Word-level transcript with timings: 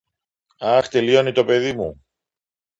Αχ, 0.59 0.87
τελειώνει 0.87 1.31
το 1.31 1.45
παιδί 1.45 1.73
μου! 1.73 2.03